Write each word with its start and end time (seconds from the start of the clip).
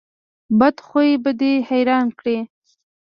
بد 0.59 0.75
خوی 0.87 1.09
به 1.23 1.31
دې 1.39 1.53
حیران 1.69 2.07
کړي. 2.19 2.37